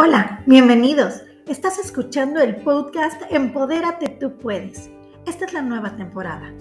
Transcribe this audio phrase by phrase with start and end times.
[0.00, 1.24] Hola, bienvenidos.
[1.48, 4.88] Estás escuchando el podcast Empodérate tú puedes.
[5.26, 6.54] Esta es la nueva temporada.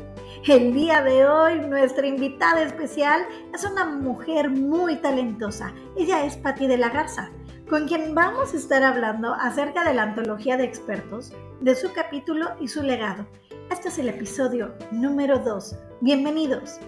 [0.47, 3.21] El día de hoy nuestra invitada especial
[3.53, 5.71] es una mujer muy talentosa.
[5.95, 7.29] Ella es Patti de la Garza,
[7.69, 11.31] con quien vamos a estar hablando acerca de la antología de expertos,
[11.61, 13.27] de su capítulo y su legado.
[13.69, 15.75] Este es el episodio número 2.
[16.01, 16.79] Bienvenidos.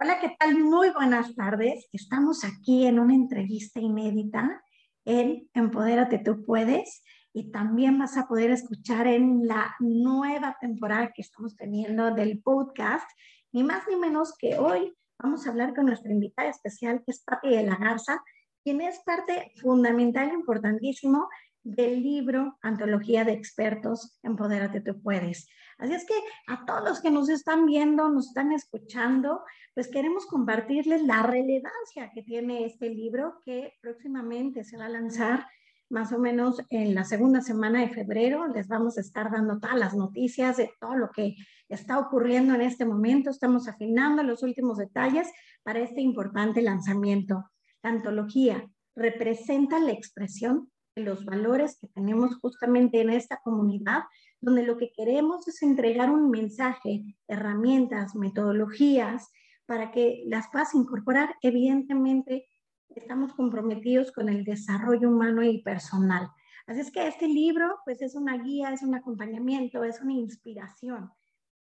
[0.00, 0.56] Hola, ¿qué tal?
[0.60, 1.88] Muy buenas tardes.
[1.92, 4.62] Estamos aquí en una entrevista inédita
[5.04, 7.02] en Empodérate tú puedes
[7.32, 13.10] y también vas a poder escuchar en la nueva temporada que estamos teniendo del podcast,
[13.50, 17.24] ni más ni menos que hoy vamos a hablar con nuestra invitada especial que es
[17.24, 18.22] Pati de la Garza,
[18.62, 21.28] quien es parte fundamental importantísimo
[21.68, 25.48] del libro Antología de Expertos, Empodérate tú puedes.
[25.76, 26.14] Así es que
[26.46, 29.42] a todos los que nos están viendo, nos están escuchando,
[29.74, 35.46] pues queremos compartirles la relevancia que tiene este libro que próximamente se va a lanzar
[35.90, 38.46] más o menos en la segunda semana de febrero.
[38.48, 41.36] Les vamos a estar dando todas las noticias de todo lo que
[41.68, 43.30] está ocurriendo en este momento.
[43.30, 45.30] Estamos afinando los últimos detalles
[45.62, 47.44] para este importante lanzamiento.
[47.82, 54.02] La antología representa la expresión los valores que tenemos justamente en esta comunidad
[54.40, 59.30] donde lo que queremos es entregar un mensaje, herramientas, metodologías
[59.66, 61.34] para que las puedas incorporar.
[61.42, 62.46] Evidentemente,
[62.88, 66.28] estamos comprometidos con el desarrollo humano y personal.
[66.66, 71.10] Así es que este libro, pues es una guía, es un acompañamiento, es una inspiración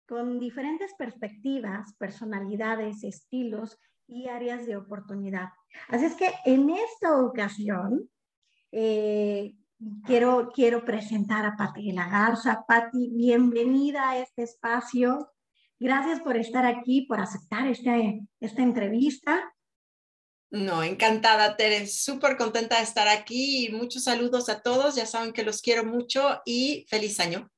[0.07, 5.49] con diferentes perspectivas, personalidades, estilos y áreas de oportunidad.
[5.89, 8.09] Así es que en esta ocasión,
[8.79, 9.55] eh,
[10.05, 12.67] quiero, quiero presentar a Pati de la Garza.
[12.93, 15.33] Bienvenida a este espacio.
[15.79, 19.51] Gracias por estar aquí, por aceptar este, esta entrevista.
[20.51, 24.95] No, encantada, Tere, súper contenta de estar aquí y muchos saludos a todos.
[24.95, 27.51] Ya saben que los quiero mucho y feliz año.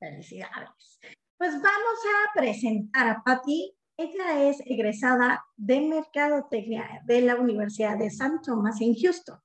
[0.00, 0.98] Felicidades.
[1.38, 3.72] Pues vamos a presentar a Patti.
[3.96, 9.38] Ella es egresada de Mercadotecnia de la Universidad de San Tomás en Houston.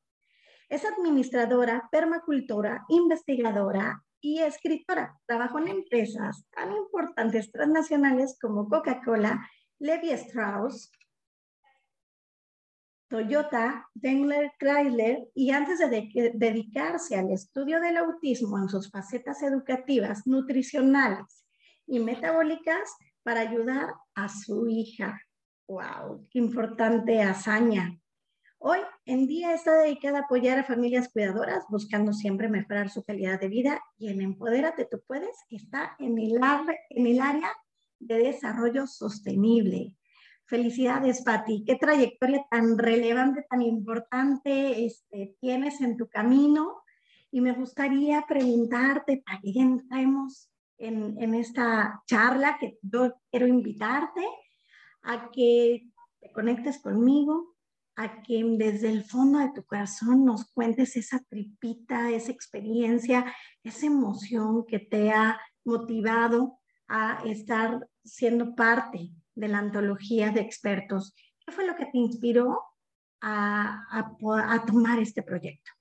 [0.76, 5.18] Es administradora, permacultora, investigadora y escritora.
[5.26, 9.50] Trabajó en empresas tan importantes transnacionales como Coca-Cola,
[9.80, 10.92] Levi Strauss,
[13.08, 20.28] Toyota, Daimler Chrysler y antes de dedicarse al estudio del autismo en sus facetas educativas,
[20.28, 21.46] nutricionales
[21.88, 25.22] y metabólicas para ayudar a su hija.
[25.70, 26.28] ¡Wow!
[26.30, 27.98] ¡Qué importante hazaña!
[28.68, 33.40] Hoy en día está dedicada a apoyar a familias cuidadoras, buscando siempre mejorar su calidad
[33.40, 36.40] de vida y en Empodérate Tú Puedes está en el,
[36.90, 37.54] en el área
[38.00, 39.94] de desarrollo sostenible.
[40.46, 41.64] Felicidades, Patti.
[41.64, 46.82] Qué trayectoria tan relevante, tan importante este, tienes en tu camino.
[47.30, 50.50] Y me gustaría preguntarte, para que entremos
[50.80, 54.26] en, en esta charla, que yo quiero invitarte
[55.04, 55.88] a que
[56.20, 57.55] te conectes conmigo,
[57.96, 63.34] a que desde el fondo de tu corazón nos cuentes esa tripita, esa experiencia,
[63.64, 71.16] esa emoción que te ha motivado a estar siendo parte de la antología de expertos.
[71.40, 72.62] ¿Qué fue lo que te inspiró
[73.22, 75.72] a, a, tomar este proyecto?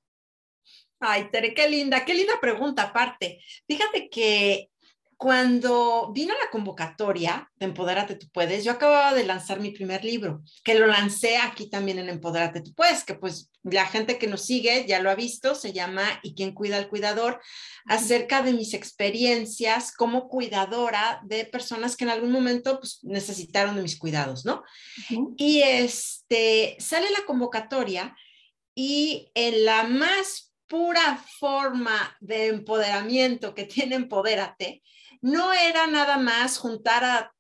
[1.01, 3.41] Ay, Tere, qué linda, qué linda pregunta aparte.
[3.67, 4.71] Fíjate que
[5.17, 10.43] cuando vino la convocatoria de Empodérate tú puedes, yo acababa de lanzar mi primer libro,
[10.63, 14.43] que lo lancé aquí también en Empodérate tú puedes, que pues la gente que nos
[14.43, 17.41] sigue ya lo ha visto, se llama ¿Y quién cuida al cuidador?
[17.87, 23.83] acerca de mis experiencias como cuidadora de personas que en algún momento pues, necesitaron de
[23.83, 24.63] mis cuidados, ¿no?
[25.37, 28.17] Y este, sale la convocatoria
[28.75, 34.83] y en la más pura forma de empoderamiento que tiene Empodérate,
[35.25, 37.35] no era nada más juntar a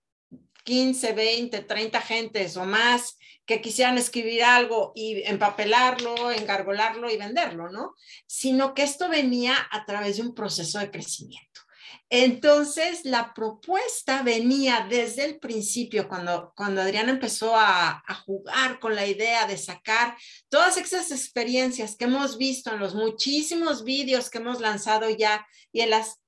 [0.64, 7.70] 15, 20, 30 gentes o más que quisieran escribir algo y empapelarlo, engargolarlo y venderlo,
[7.70, 7.94] ¿no?
[8.26, 11.60] Sino que esto venía a través de un proceso de crecimiento.
[12.08, 18.94] Entonces, la propuesta venía desde el principio, cuando, cuando Adriana empezó a, a, jugar con
[18.94, 20.16] la idea de sacar
[20.48, 25.82] todas esas experiencias que hemos visto en los muchísimos vídeos que hemos lanzado ya y
[25.82, 26.23] en las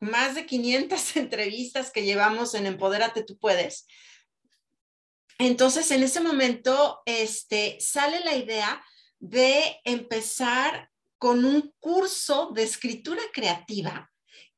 [0.00, 3.86] más de 500 entrevistas que llevamos en Empodérate Tú Puedes.
[5.38, 8.84] Entonces, en ese momento, este, sale la idea
[9.18, 14.10] de empezar con un curso de escritura creativa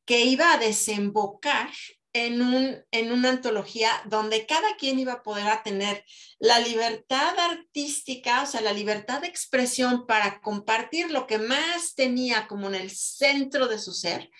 [0.04, 1.70] que iba a desembocar
[2.12, 6.04] en, un, en una antología donde cada quien iba a poder tener
[6.38, 12.46] la libertad artística, o sea, la libertad de expresión para compartir lo que más tenía
[12.48, 14.30] como en el centro de su ser,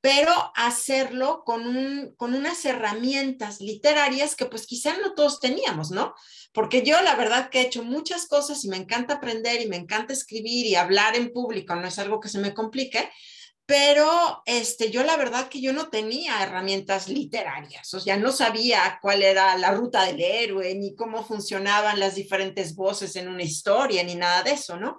[0.00, 6.14] pero hacerlo con, un, con unas herramientas literarias que pues quizá no todos teníamos, ¿no?
[6.52, 9.76] Porque yo la verdad que he hecho muchas cosas y me encanta aprender y me
[9.76, 13.10] encanta escribir y hablar en público, no es algo que se me complique,
[13.66, 18.98] pero este, yo la verdad que yo no tenía herramientas literarias, o sea, no sabía
[19.00, 24.02] cuál era la ruta del héroe, ni cómo funcionaban las diferentes voces en una historia,
[24.02, 24.98] ni nada de eso, ¿no?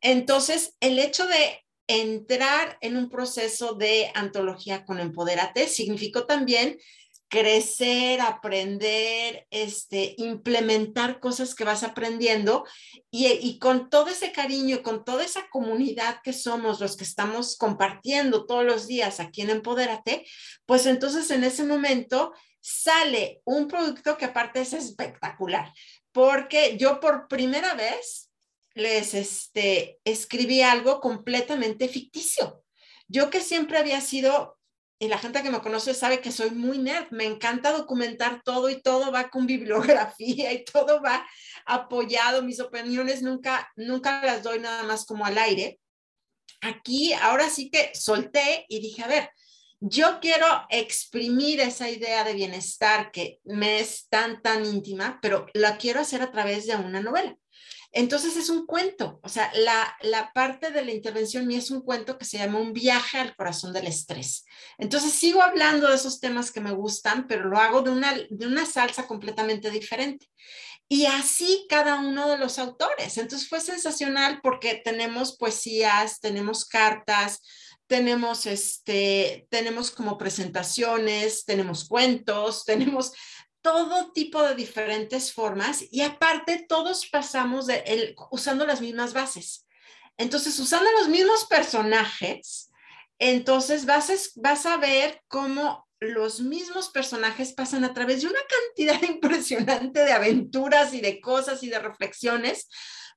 [0.00, 1.60] Entonces, el hecho de
[1.90, 6.78] entrar en un proceso de antología con Empodérate significó también
[7.28, 12.64] crecer, aprender, este, implementar cosas que vas aprendiendo
[13.10, 17.04] y, y, con todo ese cariño y con toda esa comunidad que somos los que
[17.04, 20.26] estamos compartiendo todos los días aquí en Empodérate,
[20.66, 25.72] pues entonces en ese momento sale un producto que aparte es espectacular,
[26.12, 28.29] porque yo por primera vez
[28.80, 32.64] les este, escribí algo completamente ficticio.
[33.08, 34.58] Yo que siempre había sido
[35.02, 38.68] y la gente que me conoce sabe que soy muy nerd, me encanta documentar todo
[38.68, 41.26] y todo va con bibliografía y todo va
[41.64, 45.80] apoyado, mis opiniones nunca, nunca las doy nada más como al aire.
[46.60, 49.30] Aquí ahora sí que solté y dije, a ver,
[49.80, 55.78] yo quiero exprimir esa idea de bienestar que me es tan, tan íntima, pero la
[55.78, 57.34] quiero hacer a través de una novela.
[57.92, 62.18] Entonces es un cuento, o sea, la, parte de la intervención mía es un cuento
[62.18, 64.44] que se llama Un viaje al corazón del estrés.
[64.78, 68.46] Entonces sigo hablando de esos temas que me gustan, pero lo hago de una, de
[68.46, 70.28] una salsa completamente diferente.
[70.88, 73.16] Y así cada uno de los autores.
[73.16, 77.42] Entonces fue sensacional porque tenemos poesías, tenemos cartas,
[77.90, 83.12] tenemos este, tenemos como presentaciones, tenemos cuentos, tenemos
[83.62, 89.66] todo tipo de diferentes formas y aparte todos pasamos de el, usando las mismas bases.
[90.16, 92.70] Entonces, usando los mismos personajes,
[93.18, 98.40] entonces vas a, vas a ver cómo los mismos personajes pasan a través de una
[98.48, 102.68] cantidad impresionante de aventuras y de cosas y de reflexiones,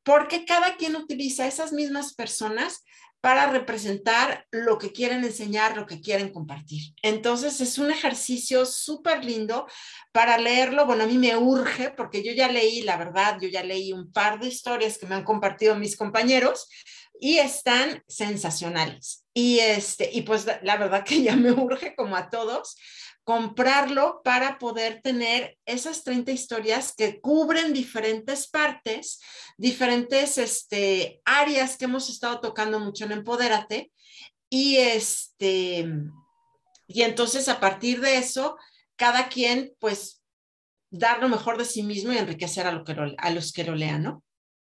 [0.03, 2.83] porque cada quien utiliza esas mismas personas
[3.23, 6.93] para representar lo que quieren enseñar, lo que quieren compartir.
[7.01, 9.65] Entonces es un ejercicio súper lindo
[10.11, 10.85] para leerlo.
[10.85, 14.11] Bueno, a mí me urge porque yo ya leí, la verdad, yo ya leí un
[14.11, 16.67] par de historias que me han compartido mis compañeros
[17.17, 19.25] y están sensacionales.
[19.33, 22.75] Y, este, y pues la verdad que ya me urge como a todos
[23.23, 29.21] comprarlo para poder tener esas 30 historias que cubren diferentes partes,
[29.57, 33.91] diferentes este, áreas que hemos estado tocando mucho en Empodérate.
[34.49, 35.87] Y, este,
[36.87, 38.57] y entonces a partir de eso,
[38.95, 40.21] cada quien pues
[40.91, 43.73] dar lo mejor de sí mismo y enriquecer a, lo que a los que lo
[43.73, 44.23] lean, ¿no?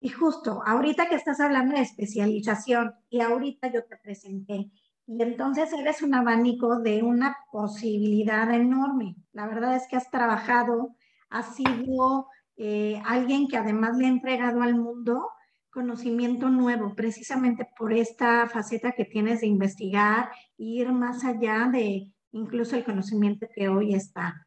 [0.02, 4.70] Y justo, ahorita que estás hablando de especialización y ahorita yo te presenté
[5.12, 9.16] y entonces eres un abanico de una posibilidad enorme.
[9.32, 10.94] La verdad es que has trabajado,
[11.28, 15.28] has sido eh, alguien que además le ha entregado al mundo
[15.72, 22.76] conocimiento nuevo, precisamente por esta faceta que tienes de investigar ir más allá de incluso
[22.76, 24.46] el conocimiento que hoy está.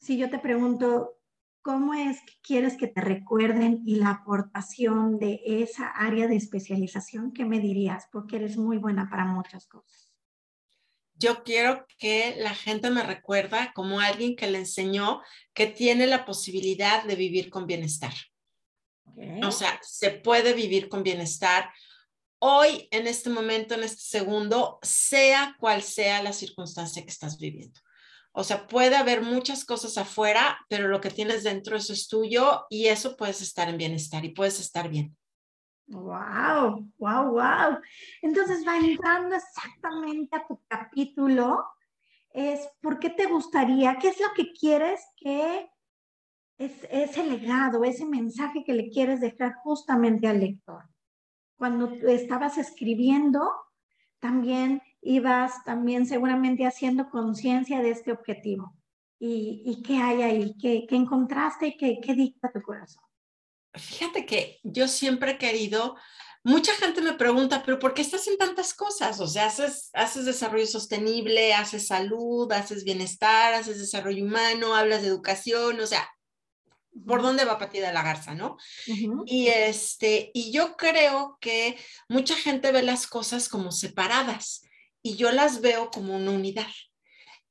[0.00, 1.19] Si yo te pregunto,
[1.62, 7.32] ¿Cómo es que quieres que te recuerden y la aportación de esa área de especialización?
[7.32, 8.06] ¿Qué me dirías?
[8.10, 10.10] Porque eres muy buena para muchas cosas.
[11.14, 15.20] Yo quiero que la gente me recuerda como alguien que le enseñó
[15.52, 18.14] que tiene la posibilidad de vivir con bienestar.
[19.42, 21.70] O sea, se puede vivir con bienestar
[22.38, 27.78] hoy, en este momento, en este segundo, sea cual sea la circunstancia que estás viviendo.
[28.32, 32.66] O sea, puede haber muchas cosas afuera, pero lo que tienes dentro, eso es tuyo
[32.70, 35.16] y eso puedes estar en bienestar y puedes estar bien.
[35.88, 37.80] Wow, wow, wow.
[38.22, 41.64] Entonces va entrando exactamente a tu capítulo.
[42.32, 45.68] Es por qué te gustaría, qué es lo que quieres que
[46.58, 50.84] es ese legado, ese mensaje que le quieres dejar justamente al lector.
[51.56, 53.50] Cuando estabas escribiendo,
[54.20, 58.74] también ibas también seguramente haciendo conciencia de este objetivo.
[59.18, 60.54] ¿Y, y qué hay ahí?
[60.60, 63.04] ¿Qué, qué encontraste y qué, qué dicta tu corazón?
[63.74, 65.96] Fíjate que yo siempre he querido,
[66.42, 69.20] mucha gente me pregunta, pero ¿por qué estás en tantas cosas?
[69.20, 75.08] O sea, haces, haces desarrollo sostenible, haces salud, haces bienestar, haces desarrollo humano, hablas de
[75.08, 76.08] educación, o sea,
[77.06, 78.56] por dónde va Patida la Garza, ¿no?
[79.26, 81.78] Y este, y yo creo que
[82.08, 84.62] mucha gente ve las cosas como separadas
[85.02, 86.70] y yo las veo como una unidad.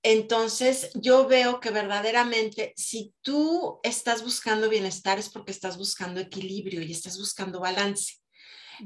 [0.02, 6.82] Entonces, yo veo que verdaderamente si tú estás buscando bienestar es porque estás buscando equilibrio
[6.82, 8.16] y estás buscando balance.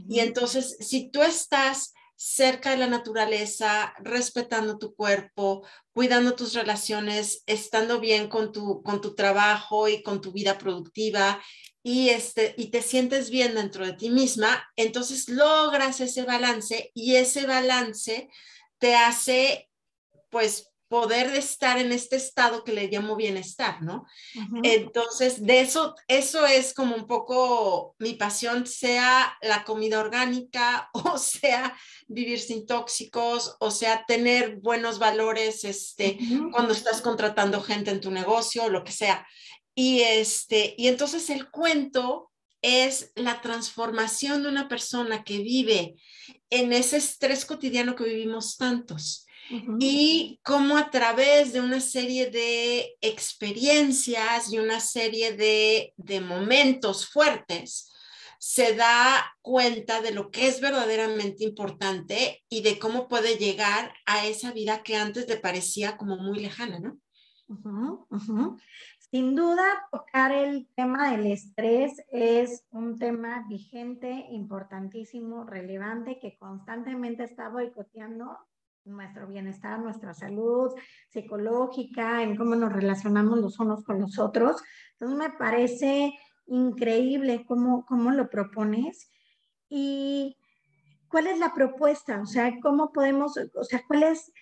[0.09, 7.43] Y entonces, si tú estás cerca de la naturaleza, respetando tu cuerpo, cuidando tus relaciones,
[7.45, 11.43] estando bien con tu, con tu trabajo y con tu vida productiva
[11.83, 17.15] y, este, y te sientes bien dentro de ti misma, entonces logras ese balance y
[17.15, 18.29] ese balance
[18.79, 19.69] te hace
[20.29, 24.05] pues poder estar en este estado que le llamo bienestar, ¿no?
[24.61, 31.17] Entonces, de eso, eso es como un poco mi pasión, sea la comida orgánica, o
[31.17, 31.75] sea
[32.07, 36.19] vivir sin tóxicos, o sea tener buenos valores, este,
[36.51, 39.27] cuando estás contratando gente en tu negocio, lo que sea.
[39.75, 45.95] Y este, y entonces el cuento es la transformación de una persona que vive
[46.49, 49.25] en ese estrés cotidiano que vivimos tantos
[49.79, 57.07] y cómo a través de una serie de experiencias y una serie de, de momentos
[57.07, 57.91] fuertes,
[58.39, 64.25] se da cuenta de lo que es verdaderamente importante y de cómo puede llegar a
[64.25, 66.99] esa vida que antes le parecía como muy lejana, ¿no?
[69.13, 77.23] Sin duda, tocar el tema del estrés es un tema vigente, importantísimo, relevante, que constantemente
[77.23, 78.35] está boicoteando
[78.85, 80.71] nuestro bienestar, nuestra salud
[81.09, 84.63] psicológica, en cómo nos relacionamos los unos con los otros.
[84.93, 86.11] Entonces me parece
[86.47, 89.11] increíble cómo, cómo lo propones
[89.69, 90.39] y
[91.07, 94.33] cuál es la propuesta, o sea, cómo podemos, o sea, cuál es,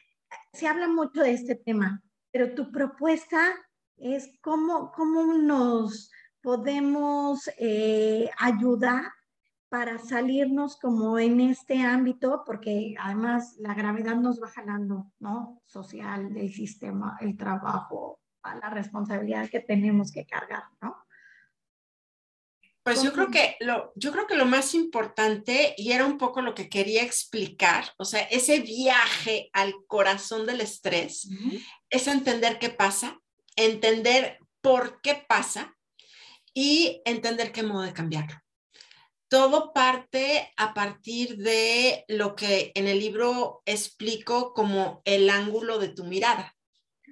[0.53, 2.01] se habla mucho de este tema,
[2.31, 3.53] pero tu propuesta
[3.97, 9.05] es cómo, cómo nos podemos eh, ayudar
[9.69, 15.61] para salirnos como en este ámbito, porque además la gravedad nos va jalando, ¿no?
[15.65, 20.97] Social, del sistema, el trabajo, a la responsabilidad que tenemos que cargar, ¿no?
[22.83, 26.41] Pues yo creo que lo, yo creo que lo más importante, y era un poco
[26.41, 31.29] lo que quería explicar, o sea, ese viaje al corazón del estrés,
[31.91, 33.19] es entender qué pasa,
[33.55, 35.75] entender por qué pasa
[36.53, 38.41] y entender qué modo de cambiarlo
[39.31, 45.87] todo parte a partir de lo que en el libro explico como el ángulo de
[45.87, 46.53] tu mirada.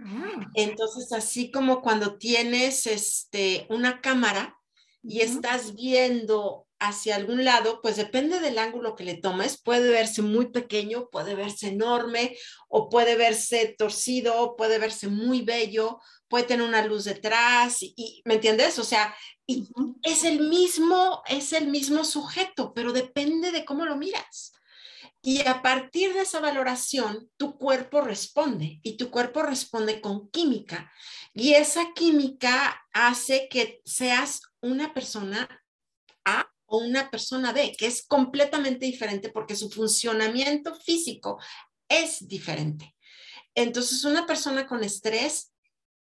[0.04, 0.46] Ah.
[0.54, 4.58] Entonces, así como cuando tienes este, una cámara
[5.02, 10.22] y estás viendo hacia algún lado, pues depende del ángulo que le tomes, puede verse
[10.22, 16.66] muy pequeño, puede verse enorme o puede verse torcido, puede verse muy bello, puede tener
[16.66, 18.80] una luz detrás y, ¿me entiendes?
[18.80, 19.68] O sea, y
[20.04, 24.54] es el mismo, es el mismo sujeto, pero depende de cómo lo miras.
[25.22, 30.92] Y a partir de esa valoración, tu cuerpo responde y tu cuerpo responde con química.
[31.34, 35.50] Y esa química hace que seas una persona
[36.24, 41.40] A o una persona B, que es completamente diferente porque su funcionamiento físico
[41.90, 42.96] es diferente.
[43.56, 45.52] Entonces, una persona con estrés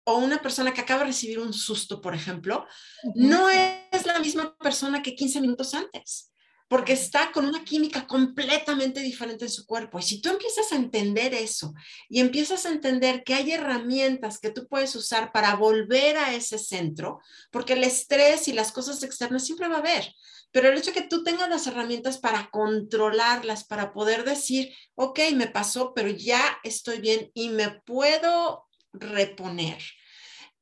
[0.09, 2.67] o una persona que acaba de recibir un susto, por ejemplo,
[3.15, 6.33] no es la misma persona que 15 minutos antes,
[6.67, 9.99] porque está con una química completamente diferente en su cuerpo.
[9.99, 11.75] Y si tú empiezas a entender eso
[12.09, 16.59] y empiezas a entender que hay herramientas que tú puedes usar para volver a ese
[16.59, 20.11] centro, porque el estrés y las cosas externas siempre va a haber,
[20.53, 25.21] pero el hecho de que tú tengas las herramientas para controlarlas, para poder decir, ok,
[25.35, 29.79] me pasó, pero ya estoy bien y me puedo reponer.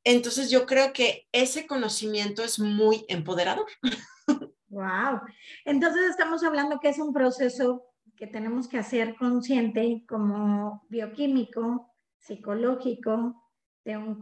[0.08, 3.66] Entonces yo creo que ese conocimiento es muy empoderador.
[4.68, 5.20] Wow.
[5.64, 13.42] Entonces estamos hablando que es un proceso que tenemos que hacer consciente como bioquímico, psicológico,
[13.84, 14.20] de un,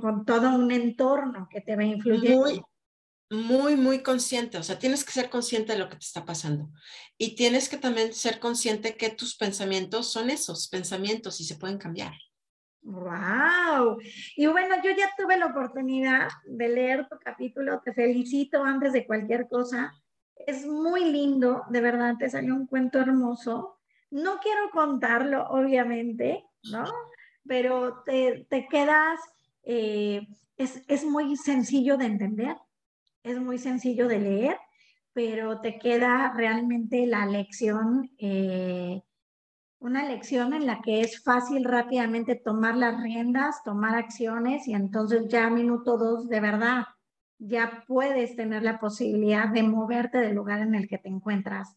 [0.00, 2.34] con, todo un entorno que te va a influir.
[2.34, 2.62] Muy,
[3.30, 4.58] muy, muy consciente.
[4.58, 6.70] O sea, tienes que ser consciente de lo que te está pasando.
[7.16, 11.78] Y tienes que también ser consciente que tus pensamientos son esos pensamientos y se pueden
[11.78, 12.14] cambiar.
[12.86, 13.98] ¡Wow!
[14.36, 19.04] Y bueno, yo ya tuve la oportunidad de leer tu capítulo, te felicito antes de
[19.04, 19.92] cualquier cosa.
[20.46, 23.80] Es muy lindo, de verdad, te salió un cuento hermoso.
[24.12, 26.84] No quiero contarlo, obviamente, ¿no?
[27.44, 29.18] Pero te, quedas,
[29.64, 30.24] eh,
[30.56, 32.56] es, muy sencillo de entender,
[33.24, 34.58] es muy sencillo de leer,
[35.12, 38.12] pero te queda realmente la lección.
[38.18, 39.02] Eh,
[39.78, 45.28] una lección en la que es fácil rápidamente tomar las riendas, tomar acciones y entonces
[45.28, 46.86] ya minuto dos, de verdad,
[47.38, 51.76] ya puedes tener la posibilidad de moverte del lugar en el que te encuentras.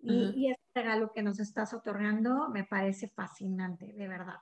[0.00, 4.38] Y, este regalo que nos estás otorgando me parece fascinante, de verdad.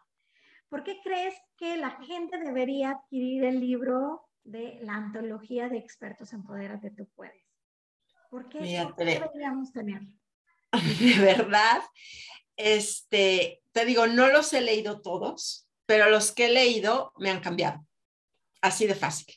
[0.68, 6.32] ¿por qué crees que la gente debería adquirir el libro de la antología de expertos
[6.32, 7.44] Empodérate Tú Puedes?
[8.30, 8.60] ¿Por qué,
[8.96, 10.18] deberíamos tenerlo?
[10.98, 11.82] De verdad,
[12.56, 17.40] este, te digo, no los he leído todos, pero los que he leído me han
[17.40, 17.86] cambiado.
[18.60, 19.34] Así de fácil.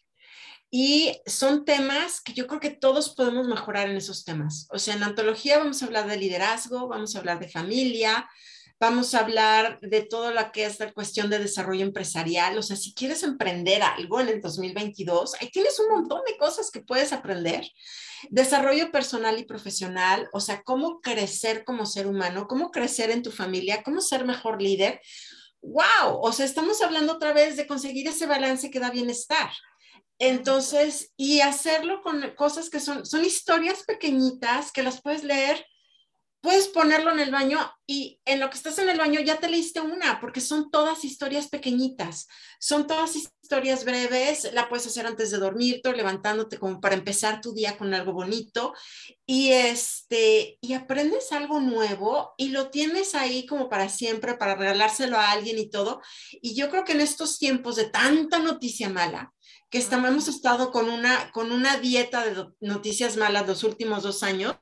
[0.70, 4.68] Y son temas que yo creo que todos podemos mejorar en esos temas.
[4.72, 8.30] O sea, en antología vamos a hablar de liderazgo, vamos a hablar de familia,
[8.80, 12.58] vamos a hablar de todo lo que es la cuestión de desarrollo empresarial.
[12.58, 16.72] O sea, si quieres emprender algo en el 2022, ahí tienes un montón de cosas
[16.72, 17.68] que puedes aprender.
[18.30, 23.32] Desarrollo personal y profesional, o sea, cómo crecer como ser humano, cómo crecer en tu
[23.32, 25.02] familia, cómo ser mejor líder.
[25.62, 26.20] ¡Wow!
[26.22, 29.50] O sea, estamos hablando otra vez de conseguir ese balance que da bienestar.
[30.20, 35.66] Entonces, y hacerlo con cosas que son, son historias pequeñitas que las puedes leer
[36.46, 39.50] puedes ponerlo en el baño y en lo que estás en el baño ya te
[39.50, 42.28] leíste una, porque son todas historias pequeñitas,
[42.60, 47.52] son todas historias breves, la puedes hacer antes de dormirte, levantándote como para empezar tu
[47.56, 48.76] día con algo bonito
[49.26, 55.18] y este y aprendes algo nuevo y lo tienes ahí como para siempre para regalárselo
[55.18, 56.00] a alguien y todo.
[56.32, 59.34] Y yo creo que en estos tiempos de tanta noticia mala,
[59.72, 64.22] que estamos, hemos estado con una, con una dieta de noticias malas los últimos dos
[64.22, 64.60] años,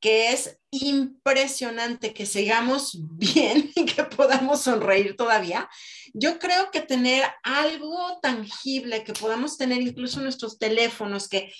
[0.00, 5.68] que es impresionante que sigamos bien y que podamos sonreír todavía.
[6.14, 11.52] Yo creo que tener algo tangible que podamos tener incluso nuestros teléfonos, que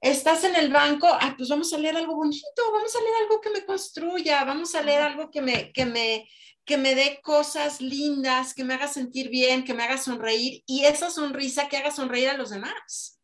[0.00, 3.40] estás en el banco, ah, pues vamos a leer algo bonito, vamos a leer algo
[3.40, 6.28] que me construya, vamos a leer algo que me, que me,
[6.64, 10.84] que me dé cosas lindas, que me haga sentir bien, que me haga sonreír y
[10.84, 13.18] esa sonrisa que haga sonreír a los demás.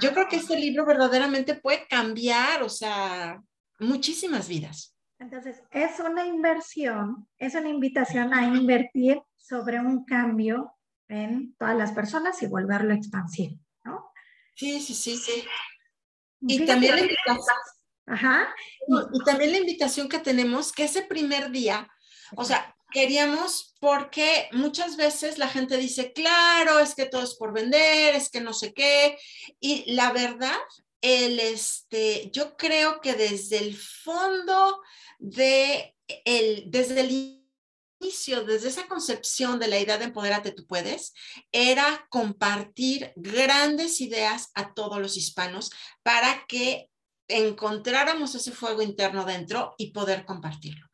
[0.00, 3.40] Yo creo que este libro verdaderamente puede cambiar, o sea,
[3.78, 4.96] muchísimas vidas.
[5.18, 10.74] Entonces, es una inversión, es una invitación a invertir sobre un cambio
[11.08, 14.12] en todas las personas y volverlo expansivo, ¿no?
[14.54, 15.44] Sí, sí, sí, sí.
[16.40, 17.56] Y también la invitación.
[18.06, 18.54] Ajá.
[19.12, 21.88] Y, también la invitación que tenemos, que ese primer día,
[22.36, 27.52] o sea, queríamos porque muchas veces la gente dice, claro, es que todo es por
[27.52, 29.18] vender, es que no sé qué.
[29.60, 30.56] Y la verdad
[31.00, 34.80] el, este, yo creo que desde el fondo
[35.18, 37.40] de el, desde el
[38.00, 41.12] inicio, desde esa concepción de la idea de empoderarte tú puedes,
[41.52, 45.70] era compartir grandes ideas a todos los hispanos
[46.02, 46.90] para que
[47.28, 50.86] encontráramos ese fuego interno dentro y poder compartirlo.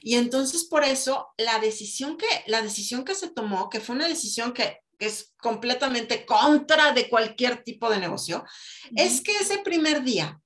[0.00, 4.08] Y entonces por eso la decisión que la decisión que se tomó, que fue una
[4.08, 8.44] decisión que que es completamente contra de cualquier tipo de negocio,
[8.94, 10.40] es que ese primer día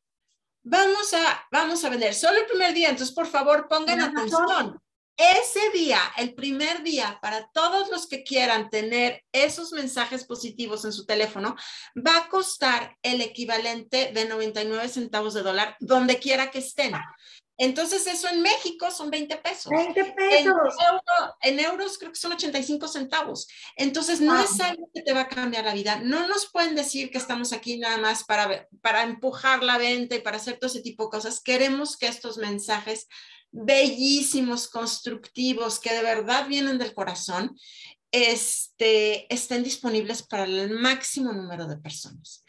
[0.62, 4.80] vamos a, vamos a vender solo el primer día, entonces por favor pongan atención.
[5.14, 10.92] Ese día, el primer día, para todos los que quieran tener esos mensajes positivos en
[10.92, 11.54] su teléfono,
[11.94, 16.94] va a costar el equivalente de 99 centavos de dólar donde quiera que estén.
[17.58, 19.70] Entonces, eso en México son 20 pesos.
[19.70, 20.54] 20 pesos.
[21.40, 23.48] En, euros creo que son 85 centavos.
[23.76, 26.00] Entonces, no es algo que te va a cambiar la vida.
[26.02, 30.20] No nos pueden decir que estamos aquí nada más para, para empujar la venta y
[30.20, 31.40] para hacer todo ese tipo de cosas.
[31.40, 33.08] Queremos que estos mensajes
[33.50, 37.56] bellísimos, constructivos, que de verdad vienen del corazón,
[38.10, 42.44] este, estén disponibles para el máximo número de personas.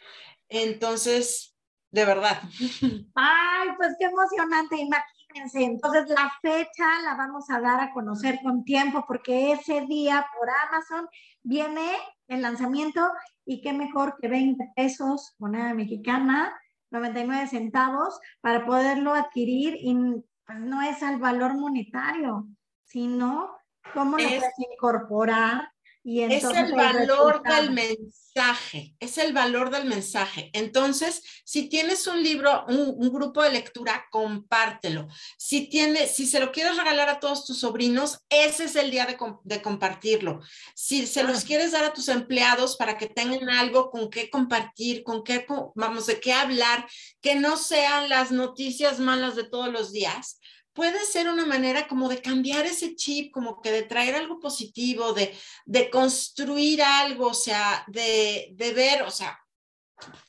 [0.50, 1.56] Entonces,
[1.92, 2.42] de verdad.
[3.16, 5.64] Ay, pues qué emocionante, imagínense.
[5.64, 10.50] Entonces la fecha la vamos a dar a conocer con tiempo porque ese día por
[10.50, 11.08] Amazon
[11.44, 11.92] viene
[12.28, 13.02] el lanzamiento
[13.46, 16.54] y qué mejor que 20 pesos, moneda mexicana,
[16.92, 19.96] 99 centavos para poderlo adquirir y
[20.46, 22.48] pues no es al valor monetario,
[22.86, 23.58] sino
[23.94, 25.70] cómo lo puedes incorporar
[26.08, 30.50] es el valor del mensaje, es el valor del mensaje.
[30.54, 35.10] Entonces, si tienes un libro, un, grupo de lectura, compártelo.
[35.38, 39.06] Si, tienes, si se lo quieres regalar a todos tus sobrinos, ese es el día
[39.06, 40.40] de, compartirlo.
[40.76, 45.04] Si se los quieres dar a tus empleados para que tengan algo con qué compartir,
[45.04, 46.88] con qué, vamos, de qué hablar,
[47.22, 50.40] que no sean las noticias malas de todos los días,
[50.78, 55.12] puede ser una manera como de cambiar ese chip, como que de traer algo positivo,
[55.12, 55.36] de,
[55.66, 59.40] de construir algo, o sea, de, de ver, o sea,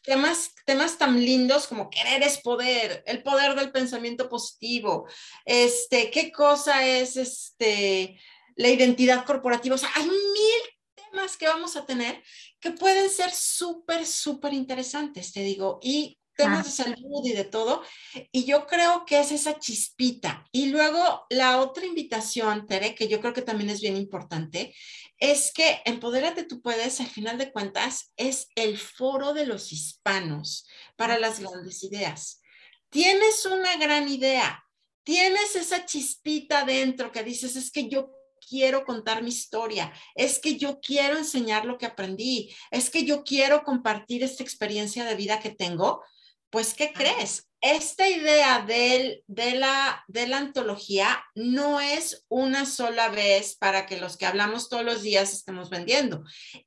[0.02, 5.06] temas, temas tan lindos como querer es poder, el poder del pensamiento positivo,
[5.44, 8.18] este, qué cosa es este,
[8.56, 10.62] la identidad corporativa, o sea, hay mil
[10.94, 12.22] temas que vamos a tener
[12.58, 17.82] que pueden ser súper, súper interesantes, te digo, y temas de salud y de todo.
[18.30, 20.46] Y yo creo que es esa chispita.
[20.52, 24.74] Y luego la otra invitación, Tere, que yo creo que también es bien importante,
[25.18, 30.66] es que Empodérate tú puedes, al final de cuentas, es el foro de los hispanos
[30.96, 32.40] para las grandes ideas.
[32.88, 34.64] Tienes una gran idea,
[35.02, 38.12] tienes esa chispita dentro que dices, es que yo
[38.48, 43.24] quiero contar mi historia, es que yo quiero enseñar lo que aprendí, es que yo
[43.24, 46.02] quiero compartir esta experiencia de vida que tengo,
[46.50, 47.48] pues ¿qué crees?
[47.60, 54.16] Esta idea de, la, de la antología no es una sola vez para que los
[54.16, 56.22] que hablamos todos los días estemos vendiendo.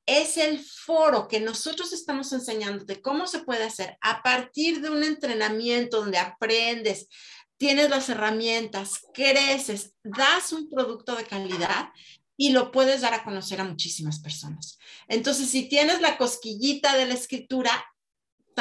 [0.05, 4.89] Es el foro que nosotros estamos enseñando de cómo se puede hacer a partir de
[4.89, 7.07] un entrenamiento donde aprendes,
[7.55, 11.89] tienes las herramientas, creces, das un producto de calidad
[12.35, 14.79] y lo puedes dar a conocer a muchísimas personas.
[15.07, 17.71] Entonces, si tienes la cosquillita de la escritura,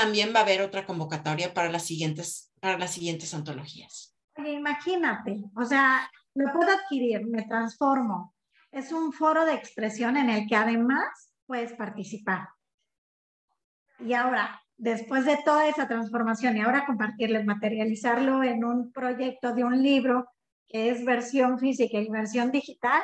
[0.01, 4.17] también va a haber otra convocatoria para las siguientes, para las siguientes antologías.
[4.37, 8.35] Imagínate, o sea, lo puedo adquirir, me transformo.
[8.73, 12.49] Es un foro de expresión en el que además puedes participar.
[13.99, 19.65] Y ahora, después de toda esa transformación y ahora compartirles, materializarlo en un proyecto de
[19.65, 20.29] un libro
[20.67, 23.03] que es versión física y versión digital,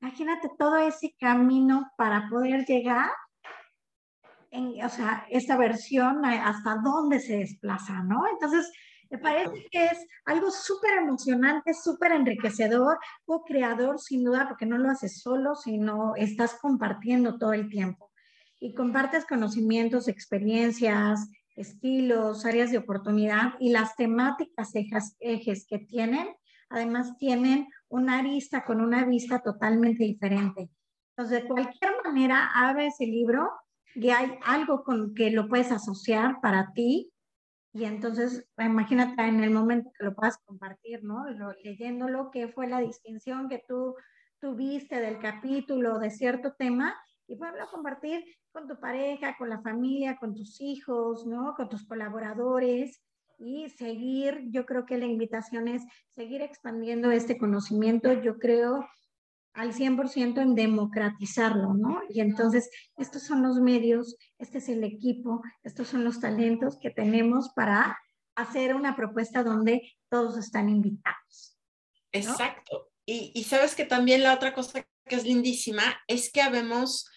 [0.00, 3.10] imagínate todo ese camino para poder llegar
[4.52, 8.24] o sea, esta versión, eh, hasta dónde se desplaza, ¿no?
[8.28, 8.70] Entonces,
[9.10, 14.90] me parece que es algo súper emocionante, súper enriquecedor, co-creador sin duda, porque no lo
[14.90, 18.10] haces solo, sino estás compartiendo todo el tiempo.
[18.58, 26.28] Y compartes conocimientos, experiencias, estilos, áreas de oportunidad y las temáticas ejes, ejes que tienen,
[26.68, 30.70] además tienen una arista con una vista totalmente diferente.
[31.16, 33.48] Entonces, de cualquier manera, abre ese libro
[33.96, 37.10] y hay algo con que lo puedes asociar para ti
[37.72, 41.24] y entonces imagínate en el momento que lo puedas compartir, ¿no?
[41.62, 43.94] leyéndolo, qué fue la distinción que tú
[44.40, 46.94] tuviste del capítulo de cierto tema
[47.26, 51.54] y poderlo compartir con tu pareja, con la familia, con tus hijos, ¿no?
[51.54, 53.02] Con tus colaboradores
[53.38, 55.82] y seguir, yo creo que la invitación es
[56.14, 58.10] seguir expandiendo este conocimiento.
[58.22, 58.86] Yo creo
[59.56, 62.02] al 100% en democratizarlo, ¿no?
[62.10, 66.90] Y entonces, estos son los medios, este es el equipo, estos son los talentos que
[66.90, 67.98] tenemos para
[68.36, 71.58] hacer una propuesta donde todos están invitados.
[72.12, 72.90] Exacto.
[73.06, 77.08] Y, sabes que también la otra cosa que es lindísima es que habemos,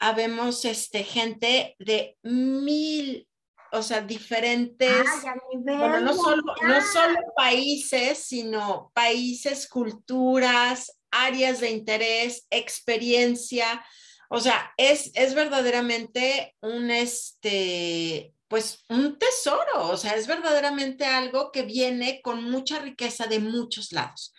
[0.00, 3.28] habemos este, gente de mil,
[3.70, 5.04] o sea, diferentes,
[5.52, 13.84] bueno, no solo, no solo países, sino países, culturas, áreas de interés, experiencia.
[14.28, 21.52] O sea, es, es verdaderamente un, este, pues un tesoro, o sea, es verdaderamente algo
[21.52, 24.34] que viene con mucha riqueza de muchos lados.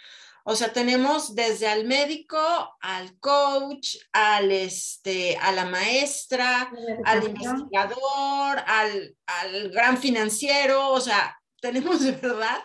[0.50, 2.40] O sea, tenemos desde al médico,
[2.80, 6.72] al coach, al este, a la maestra,
[7.04, 12.60] al investigador, al, al gran financiero, o sea, tenemos de verdad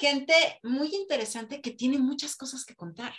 [0.00, 3.14] gente muy interesante que tiene muchas cosas que contar.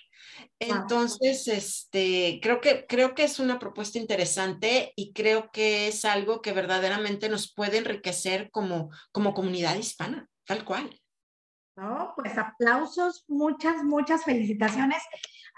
[0.59, 6.41] Entonces, este, creo que, creo que es una propuesta interesante y creo que es algo
[6.41, 10.89] que verdaderamente nos puede enriquecer como, como comunidad hispana, tal cual.
[11.75, 15.01] No, pues aplausos, muchas, muchas felicitaciones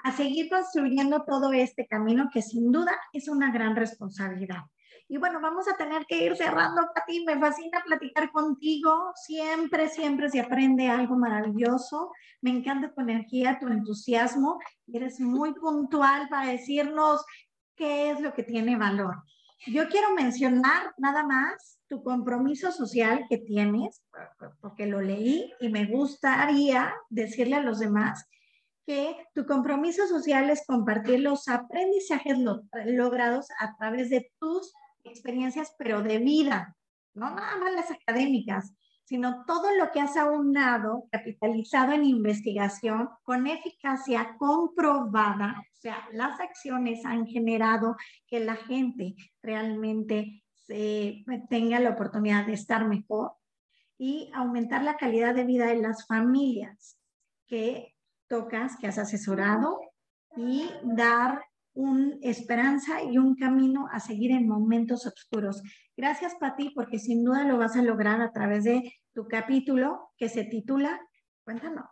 [0.03, 4.63] a seguir construyendo todo este camino que sin duda es una gran responsabilidad.
[5.11, 7.25] Y bueno, vamos a tener que ir cerrando, Pati.
[7.25, 9.11] Me fascina platicar contigo.
[9.15, 12.13] Siempre, siempre se aprende algo maravilloso.
[12.39, 14.57] Me encanta tu energía, tu entusiasmo.
[14.87, 17.25] Eres muy puntual para decirnos
[17.75, 19.21] qué es lo que tiene valor.
[19.67, 24.01] Yo quiero mencionar nada más tu compromiso social que tienes,
[24.61, 28.29] porque lo leí y me gustaría decirle a los demás
[28.87, 32.37] que tu compromiso social es compartir los aprendizajes
[32.85, 36.75] logrados a través de tus experiencias, pero de vida,
[37.13, 43.45] no nada más las académicas, sino todo lo que has aunado, capitalizado en investigación con
[43.45, 51.89] eficacia comprobada, o sea, las acciones han generado que la gente realmente se, tenga la
[51.89, 53.33] oportunidad de estar mejor
[53.97, 56.97] y aumentar la calidad de vida de las familias
[57.47, 57.95] que
[58.27, 59.81] tocas, que has asesorado
[60.37, 65.61] y dar una esperanza y un camino a seguir en momentos oscuros.
[65.95, 70.29] Gracias, Pati, porque sin duda lo vas a lograr a través de tu capítulo que
[70.29, 70.99] se titula,
[71.43, 71.85] cuéntanos.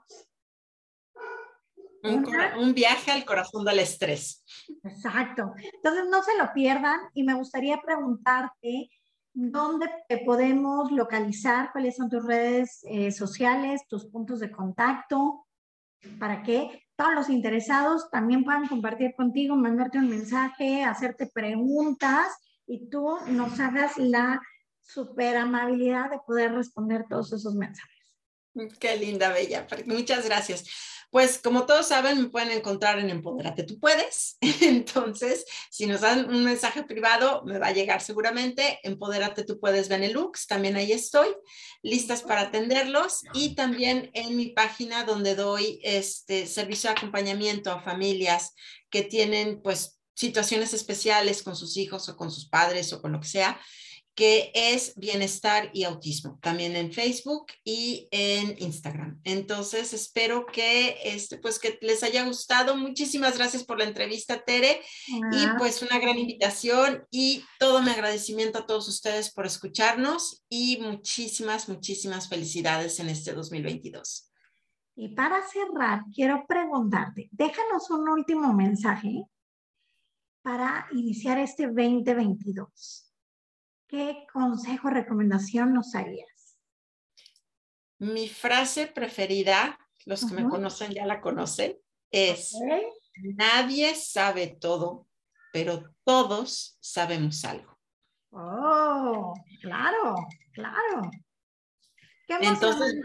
[2.01, 4.45] Un, viaje al corazón del estrés.
[4.83, 5.51] Exacto.
[5.73, 8.89] Entonces, no se lo pierdan y me gustaría preguntarte,
[9.33, 11.71] ¿dónde te podemos localizar?
[11.73, 15.45] ¿Cuáles son tus redes eh, sociales, tus puntos de contacto?
[16.19, 22.27] Para que todos los interesados también puedan compartir contigo, mandarte un mensaje, hacerte preguntas
[22.67, 24.41] y tú nos hagas la
[24.81, 27.95] super amabilidad de poder responder todos esos mensajes.
[28.81, 29.65] Qué linda, Bella.
[29.85, 30.65] Muchas gracias.
[31.11, 34.37] Pues como todos saben, me pueden encontrar en Empodérate Tú Puedes.
[34.61, 38.79] Entonces, si nos dan un mensaje privado, me va a llegar seguramente.
[38.83, 41.29] Empodérate Tú Puedes Benelux, también ahí estoy,
[41.81, 43.21] listas para atenderlos.
[43.33, 48.53] Y también en mi página donde doy este servicio de acompañamiento a familias
[48.91, 53.19] que tienen pues situaciones especiales con sus hijos o con sus padres o con lo
[53.19, 53.59] que sea
[54.19, 59.17] que es bienestar y autismo, también en Facebook y en Instagram.
[59.23, 62.75] Entonces, espero que, este, pues, que les haya gustado.
[62.75, 65.55] Muchísimas gracias por la entrevista, Tere, y ah.
[65.57, 71.69] pues una gran invitación y todo mi agradecimiento a todos ustedes por escucharnos y muchísimas,
[71.69, 74.33] muchísimas felicidades en este 2022.
[74.97, 79.23] Y para cerrar, quiero preguntarte, déjanos un último mensaje
[80.41, 83.08] para iniciar este 2022.
[83.89, 86.57] ¿Qué consejo o recomendación nos harías?
[87.97, 91.77] Mi frase preferida, los que me conocen ya la conocen,
[92.11, 92.55] es,
[93.35, 95.07] nadie sabe todo,
[95.51, 97.77] pero todos sabemos algo.
[98.31, 100.15] Oh, claro,
[100.53, 101.11] claro.
[102.27, 102.95] Entonces,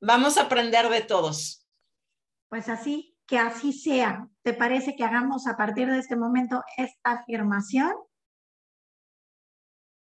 [0.00, 1.66] vamos a aprender de todos.
[2.48, 4.28] Pues así, que así sea.
[4.42, 7.92] ¿Te parece que hagamos a partir de este momento esta afirmación?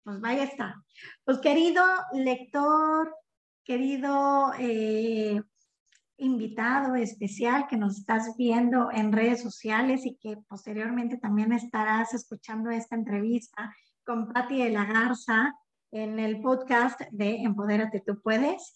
[0.03, 0.83] Pues vaya está.
[1.23, 3.15] Pues querido lector,
[3.63, 5.41] querido eh,
[6.17, 12.69] invitado especial que nos estás viendo en redes sociales y que posteriormente también estarás escuchando
[12.69, 13.73] esta entrevista
[14.05, 15.53] con Patti de la Garza
[15.91, 18.73] en el podcast de Empodérate Tú Puedes.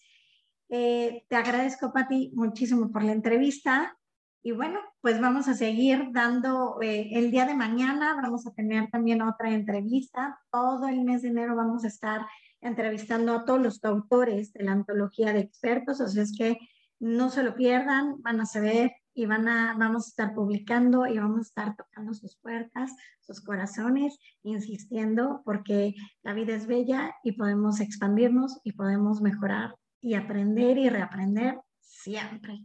[0.70, 3.97] Eh, te agradezco, Patti, muchísimo por la entrevista.
[4.42, 8.88] Y bueno, pues vamos a seguir dando, eh, el día de mañana vamos a tener
[8.90, 10.38] también otra entrevista.
[10.50, 12.26] Todo el mes de enero vamos a estar
[12.60, 16.58] entrevistando a todos los autores de la antología de expertos, así es que
[17.00, 21.18] no se lo pierdan, van a saber y van a, vamos a estar publicando y
[21.18, 27.32] vamos a estar tocando sus puertas, sus corazones, insistiendo porque la vida es bella y
[27.32, 32.60] podemos expandirnos y podemos mejorar y aprender y reaprender siempre.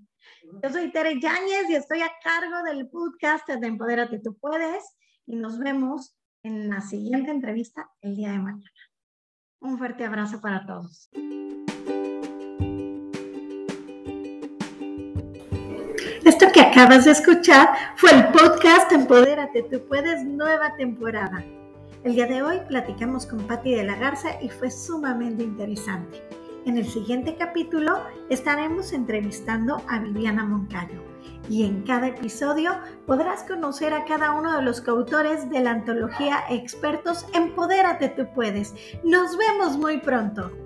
[0.61, 4.83] Yo soy Tere Yáñez y estoy a cargo del podcast de Empodérate Tú Puedes
[5.25, 8.71] y nos vemos en la siguiente entrevista el día de mañana.
[9.59, 11.09] Un fuerte abrazo para todos.
[16.25, 21.43] Esto que acabas de escuchar fue el podcast Empodérate Tú Puedes nueva temporada.
[22.03, 26.21] El día de hoy platicamos con Patti de la Garza y fue sumamente interesante.
[26.65, 31.01] En el siguiente capítulo estaremos entrevistando a Viviana Moncayo
[31.49, 32.71] y en cada episodio
[33.05, 38.73] podrás conocer a cada uno de los coautores de la antología Expertos Empodérate tú puedes.
[39.03, 40.62] Nos vemos muy pronto.